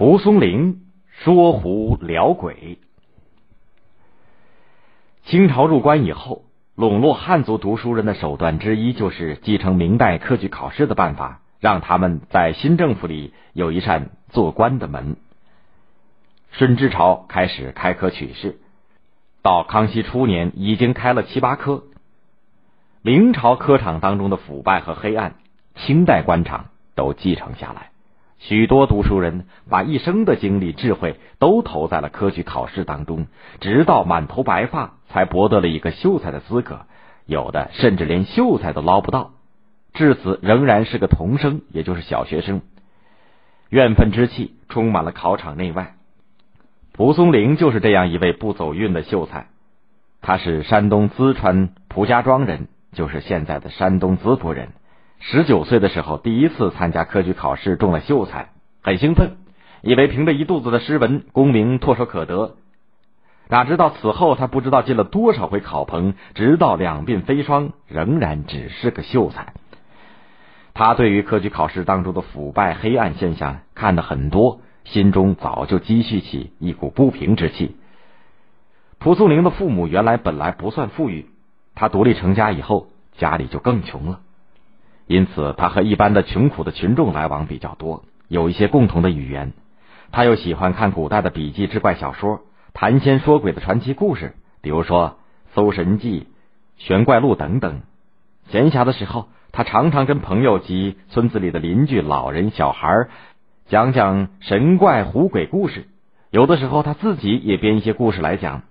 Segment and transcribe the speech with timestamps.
[0.00, 2.78] 蒲松龄说胡聊鬼。
[5.26, 6.44] 清朝入关以后，
[6.74, 15.16] 笼络汉族读书人的手段之一，就是继承明代科举考试的办法，让他们在新政府里有一扇做官的门。
[16.50, 18.58] 顺治朝开始开科取士，
[19.42, 21.82] 到康熙初年已经开了七八科。
[23.02, 25.34] 明朝科场当中的腐败和黑暗，
[25.74, 27.90] 清代官场都继承下来。
[28.40, 33.26] 许多读书人把一生的精力、智慧都投在了科举考试当中，
[33.60, 36.86] 直到满头白发才博得了一个秀才的资格。
[37.26, 39.32] 有的甚至连秀才都捞不到，
[39.92, 42.62] 至此仍然是个童生，也就是小学生。
[43.68, 45.94] 怨愤之气充满了考场内外。
[46.92, 49.48] 蒲松龄就是这样一位不走运的秀才。
[50.22, 54.70] 他是山东淄川蒲家庄人，就是现在的山东淄博人。
[55.22, 58.48] 十九岁的时候，第一次参加科举考试，中了秀才，
[58.82, 59.36] 很兴奋，
[59.82, 62.56] 以为凭着一肚子的诗文，功名唾手可得。
[63.48, 69.52] 哪知道此后，他不知道进了多少回考棚，直到两鬓飞霜，仍然只是个秀才。
[70.72, 77.76] 他对于科举考试当中的腐败黑暗现象看得很多，心中早就积蓄起一股不平之气。
[78.98, 81.26] 蒲松龄的父母原来本来不算富裕，
[81.74, 82.86] 他独立成家以后，
[83.18, 84.20] 家里就更穷了。
[85.10, 89.52] 因此，他和一般的穷苦的群众来往比较多，有一些共同的语言。
[90.12, 92.42] 他又喜欢看古代的笔记志怪小说、
[92.74, 95.16] 谈仙说鬼的传奇故事，比如说
[95.52, 96.20] 《搜神记》
[96.76, 97.80] 《玄怪录》等等。
[98.50, 103.08] 闲暇的时候，他常常跟朋友及村子里的邻居、老人、小孩
[103.66, 105.88] 讲讲神怪狐鬼故事。
[106.30, 108.62] 有的时候，他自己也编一些故事来讲。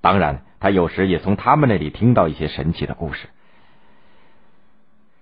[0.00, 3.26] 当然，他有时也从他们那里听到一些神奇的故事。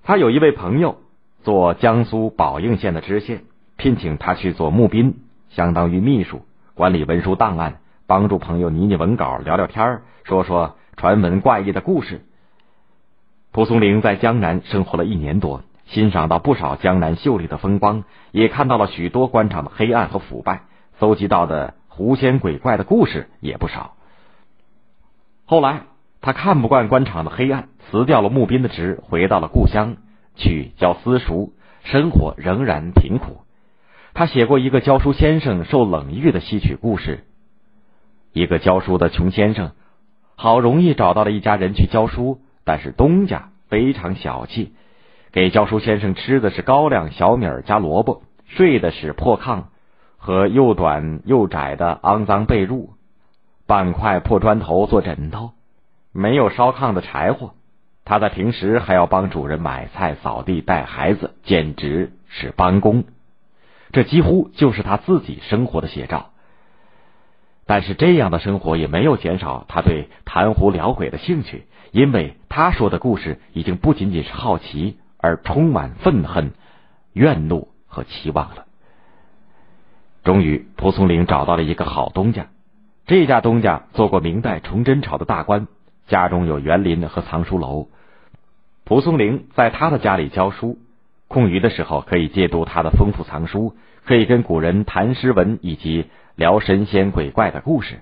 [0.07, 0.99] 他有一位朋友
[1.43, 3.43] 做江苏宝应县的知县，
[3.77, 5.17] 聘请他去做募兵，
[5.49, 6.43] 相当于秘书，
[6.75, 12.25] 管理文书档案，帮助朋友拟拟文稿，聊聊天说说传闻怪异的故事。
[13.51, 20.63] 蒲松龄在江南生活了一年多，欣赏到不少江南秀丽的风光，也看到了许多官场的黑暗和腐败，
[21.01, 23.97] 搜集到的狐仙鬼怪的故事也不少。
[25.47, 25.81] 后来。
[26.27, 29.95] 他看不惯官场的黑暗，辞掉了募兵的职，回到了故乡
[30.35, 31.53] 去教私塾，
[31.85, 33.43] 生活仍然贫苦。
[34.13, 37.23] 他写过一个教书先生受冷遇的戏曲故事。
[38.33, 39.71] 一个教书的穷先生，
[40.35, 44.73] 好容易找到了一家人去教书，但是东家非常小气，
[45.31, 49.67] 给教书先生吃的是高粱、小米加萝卜，睡的是破炕
[50.17, 52.89] 和又短又窄的肮脏被褥，
[53.69, 55.53] 半块破砖头做枕头。
[56.17, 57.53] 没有烧炕的柴火，
[58.05, 63.05] 他在平时还要帮主人买菜、扫地、带孩子，简直是帮工。
[63.93, 66.31] 这几乎就是他自己生活的写照。
[67.67, 76.53] 但是这样的生活也没有减少他对谈狐聊鬼的兴趣，因为他说的故事已经不仅仅是好奇，而充满愤恨、
[77.13, 78.65] 怨怒和期望了。
[80.25, 82.47] 终于，蒲松龄找到了一个好东家，
[83.07, 85.67] 这家东家做过明代崇祯朝的大官。
[86.07, 87.89] 家中有园林和藏书楼，
[88.85, 90.79] 蒲松龄在他的家里教书，
[91.29, 93.75] 空余的时候可以借读他的丰富藏书，
[94.05, 96.07] 可以跟古人谈诗文以及
[96.37, 98.01] 聊神仙鬼怪的故事。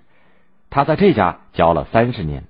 [0.69, 2.45] 他在这家教了三十年，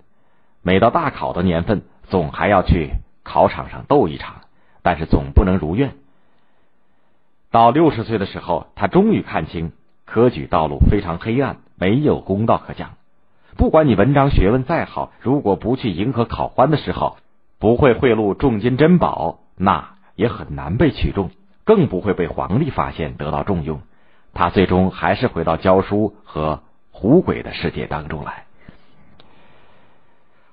[0.63, 2.91] 每到大考的年份，总还要去
[3.23, 4.41] 考场上斗一场，
[4.83, 5.93] 但是总不能如愿。
[7.51, 9.73] 到六十岁的时候，他终于看清
[10.05, 12.97] 科举道路非常黑暗，没有公道可讲。
[13.57, 17.17] 不管你文章学问再好，如果不去迎合考官的时候，
[17.61, 21.31] 不会贿赂重金珍宝，那也很难被取中，
[21.65, 23.81] 更不会被皇帝发现得到重用。
[24.33, 28.45] 他最终还是回到教书和狐鬼的世界当中来。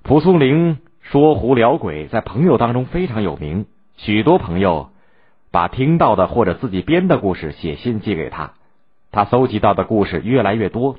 [0.03, 3.65] 蒲松龄说狐聊鬼，在朋友当中非常有名，
[3.97, 4.91] 许多朋友
[5.49, 8.53] 把听到的或者自己编的故事写信寄给他，
[9.11, 10.97] 他搜集到的故事越来越多。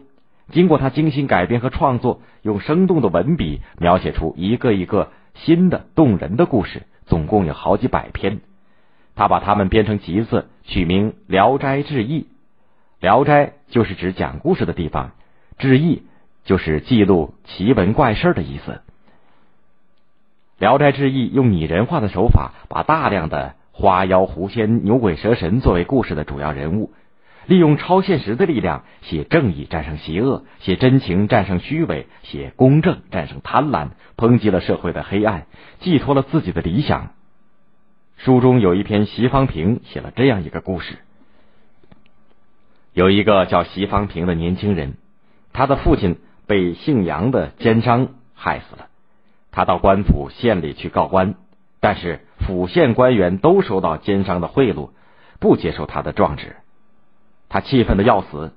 [0.52, 8.40] 经过他精心改编和创作，用生动的文笔描写出一个一个新的动人的故事，总共有好几百篇。
[9.14, 12.22] 他把它们编成集子，取名《聊斋志异》。
[13.00, 15.12] 聊斋就是指讲故事的地方，
[15.58, 16.02] 志异
[16.44, 18.72] 就是记录奇闻怪事的意思。
[20.58, 26.92] 《聊斋志异》用拟人化的手法，把大量的花妖、狐仙、牛鬼蛇神作为故事的主要人物。
[27.46, 35.46] 利用超现实的力量写正义战胜邪恶，写真情战胜虚伪，写公正战胜贪婪，抨击了社会的黑暗，
[35.80, 37.10] 寄托了自己的理想。
[38.16, 40.98] 书中有一篇，席方平写了这样一个故事：
[42.92, 44.94] 有一个叫席方平的年轻人，
[45.52, 48.86] 他的父亲被姓杨的奸商害死了。
[49.50, 51.34] 他到官府、县里去告官，
[51.80, 54.90] 但是府县官员都收到奸商的贿赂，
[55.40, 56.56] 不接受他的状纸。
[57.52, 58.54] 他气愤的要死，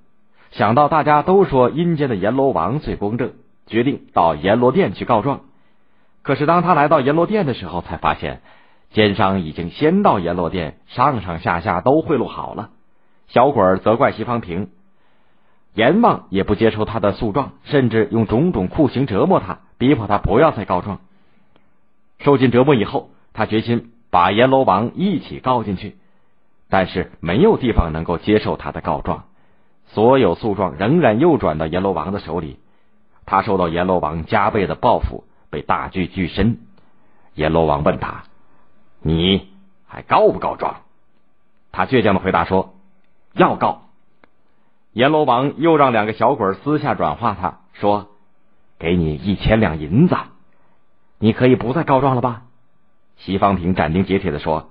[0.52, 3.34] 想到大家都说阴间的阎罗王最公正，
[3.68, 5.42] 决定到阎罗殿去告状。
[6.22, 8.42] 可是当他来到阎罗殿的时候，才发现
[8.92, 12.70] 奸商已经先到阎罗殿，上上下下都贿赂好了。
[13.28, 14.70] 小鬼责怪席方平，
[15.74, 21.02] 阎王也不接受他的诉状，甚至用种种酷刑折磨他，逼迫他不要再告状。
[22.20, 25.98] 受尽折磨以后，他决心把阎罗王一起告进去，
[26.76, 29.24] 但是没有地方能够接受他的告状，
[29.86, 32.60] 所有诉状仍然又转到阎罗王的手里。
[33.26, 36.58] 他受到阎罗王加倍的报复，被大锯锯身。
[37.34, 38.24] 阎罗王问他
[39.00, 39.48] ：“你
[39.88, 40.82] 还告不告状？”
[41.72, 42.76] 他倔强的回答说。
[43.36, 43.84] 要告，
[44.92, 48.10] 阎罗王又让两个小鬼私下转化他，说
[48.80, 50.18] ：“给你一千两银子，
[51.20, 52.42] 你可以不再告状了吧？”
[53.16, 54.70] 席方平斩钉截铁的说：“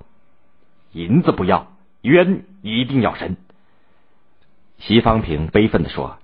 [0.92, 1.68] 银子不要，
[2.04, 3.36] 冤一定要伸。”
[4.78, 6.18] 席方平悲愤的说：“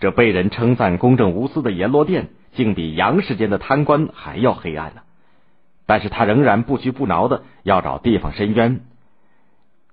[0.00, 5.02] 这被人称赞公正无私的阎罗殿，竟比阳世间的贪官还要黑暗呢。”
[5.86, 8.82] 但是他仍然不屈不挠的要找地方伸冤。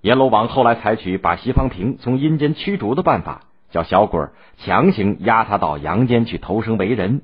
[0.02, 3.42] 阎罗王后来采取把西方平从阴间驱逐的办法，
[3.72, 4.28] 叫小鬼
[4.58, 7.24] 强行押他到阳间去投生为人。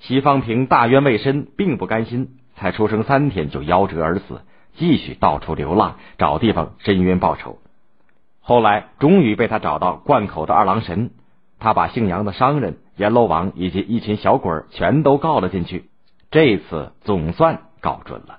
[0.00, 4.42] 西方平大冤未伸，并不甘心，才出生三天就夭折而死，
[4.76, 7.58] 继续到处流浪，找地方伸冤报仇。
[8.40, 11.10] 后来终于被他找到灌口的二郎神，
[11.58, 15.90] 他把姓杨的商人、阎罗王以及一群小鬼全都告了进去，
[16.30, 18.38] 这次总算告准了。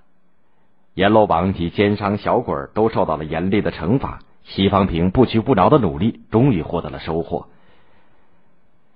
[0.94, 7.48] 阎罗王及奸商小鬼都受到了严厉的惩罚，西方平不屈不挠的努力终于获得了收获。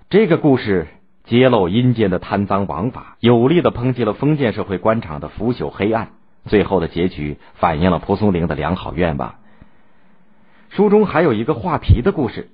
[0.08, 0.88] 这个故事
[1.24, 6.12] 揭露阴间的贪赃枉法，有力的抨击了封建社会官场的腐朽黑暗。
[6.46, 9.36] 最后的结局反映了蒲松龄的良好愿望。
[10.70, 12.48] 书中还有一个画皮的故事：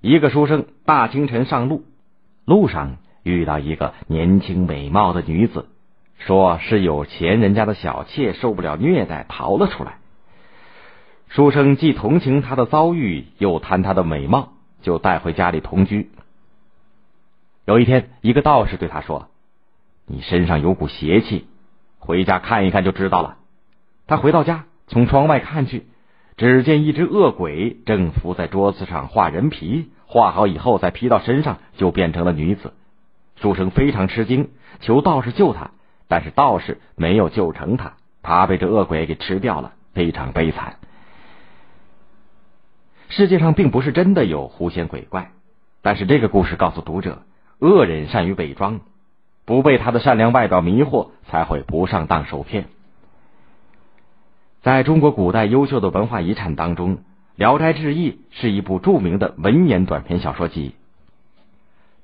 [0.00, 1.84] 一个书生大清晨上路，
[2.44, 5.68] 路上遇到一个年轻美貌的女子。
[6.18, 10.00] 说是有钱人家的小妾受不了虐待逃了出来。
[11.30, 14.52] 书生既同情他的遭遇，又贪她的美貌，
[14.82, 16.10] 就带回家里同居。
[17.64, 19.28] 有一天，一个道士对他说
[20.06, 21.46] ：“你身上有股邪气，
[22.00, 23.36] 回家看一看就知道了。”
[24.08, 25.86] 他回到家，从窗外看去，
[26.36, 32.72] 只见一只恶鬼正伏在桌子上画人皮，画好以后再披到身上，就变成了女子。
[33.36, 34.50] 书生非常吃惊，
[34.80, 35.70] 求道士救他。
[36.08, 40.78] 但是道士没有救成他，他被这恶鬼给吃掉了，非常悲惨。
[43.08, 45.30] 世界上并不是真的有狐仙鬼怪，
[45.82, 47.22] 但是这个故事告诉读者，
[47.60, 48.80] 恶人善于伪装，
[49.50, 52.66] 不被他的善良外表迷惑，才会不上当受骗。
[54.62, 56.98] 在中国古代优秀的文化遗产当中，
[57.34, 60.76] 《聊斋志异》是一部著名的文言短篇小说集，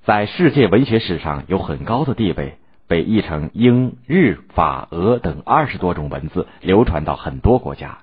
[0.02, 2.58] 在世界文学史上有很高的地位。
[2.88, 7.98] 被译成英、日、法、俄等二十多种文字，流传到很多国家。